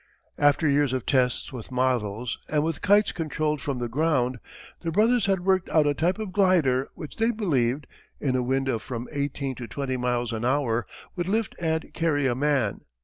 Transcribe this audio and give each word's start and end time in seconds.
After 0.39 0.67
years 0.67 0.93
of 0.93 1.05
tests 1.05 1.53
with 1.53 1.71
models, 1.71 2.39
and 2.49 2.63
with 2.63 2.81
kites 2.81 3.11
controlled 3.11 3.61
from 3.61 3.77
the 3.77 3.87
ground, 3.87 4.39
the 4.79 4.89
brothers 4.91 5.27
had 5.27 5.45
worked 5.45 5.69
out 5.69 5.85
a 5.85 5.93
type 5.93 6.17
of 6.17 6.31
glider 6.31 6.89
which 6.95 7.17
they 7.17 7.29
believed, 7.29 7.85
in 8.19 8.35
a 8.35 8.41
wind 8.41 8.67
of 8.67 8.81
from 8.81 9.07
eighteen 9.11 9.53
to 9.57 9.67
twenty 9.67 9.97
miles 9.97 10.33
an 10.33 10.43
hour, 10.43 10.87
would 11.15 11.27
lift 11.27 11.53
and 11.59 11.93
carry 11.93 12.25
a 12.25 12.33
man. 12.33 12.81